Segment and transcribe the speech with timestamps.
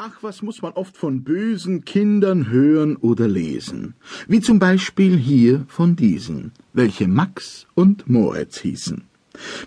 [0.00, 3.94] Ach, was muss man oft von bösen Kindern hören oder lesen,
[4.28, 9.02] wie zum Beispiel hier von diesen, welche Max und Moritz hießen,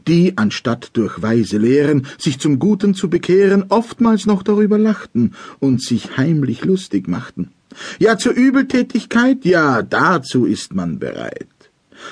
[0.07, 5.81] die, anstatt durch weise Lehren sich zum Guten zu bekehren, oftmals noch darüber lachten und
[5.81, 7.51] sich heimlich lustig machten.
[7.99, 11.60] Ja, zur Übeltätigkeit, ja, dazu ist man bereit.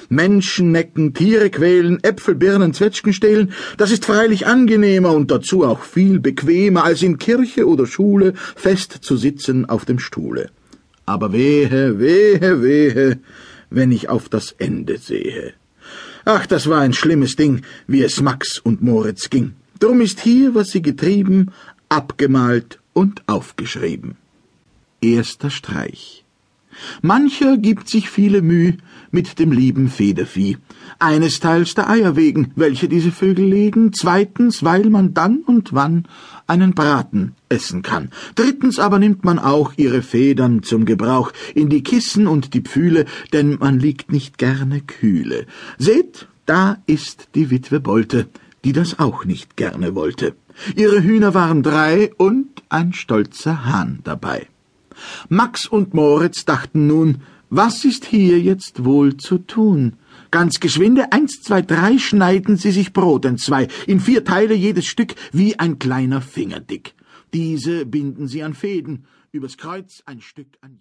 [0.09, 5.83] Menschen necken, Tiere quälen, Äpfel, Birnen, Zwetschgen stehlen, das ist freilich angenehmer und dazu auch
[5.83, 10.49] viel bequemer, als in Kirche oder Schule fest zu sitzen auf dem Stuhle.
[11.05, 13.19] Aber wehe, wehe, wehe,
[13.69, 15.53] wenn ich auf das Ende sehe.
[16.25, 19.53] Ach, das war ein schlimmes Ding, wie es Max und Moritz ging.
[19.79, 21.51] Drum ist hier, was sie getrieben,
[21.87, 24.17] abgemalt und aufgeschrieben.
[25.01, 26.25] Erster Streich.
[27.01, 28.73] Mancher gibt sich viele Müh
[29.11, 30.57] mit dem lieben Federvieh.
[30.99, 36.07] Eines teils der Eier wegen, welche diese Vögel legen, zweitens, weil man dann und wann
[36.47, 38.09] einen Braten essen kann.
[38.35, 43.05] Drittens aber nimmt man auch ihre Federn zum Gebrauch in die Kissen und die Pfühle,
[43.33, 45.45] denn man liegt nicht gerne kühle.
[45.77, 48.27] Seht, da ist die Witwe Bolte,
[48.65, 50.35] die das auch nicht gerne wollte.
[50.75, 54.47] Ihre Hühner waren drei und ein stolzer Hahn dabei.
[55.29, 59.93] Max und Moritz dachten nun, was ist hier jetzt wohl zu tun?
[60.29, 65.15] Ganz geschwinde, eins, zwei, drei, schneiden sie sich Brot entzwei, in vier Teile jedes Stück,
[65.31, 66.93] wie ein kleiner Finger dick.
[67.33, 70.77] Diese binden sie an Fäden, übers Kreuz ein Stück an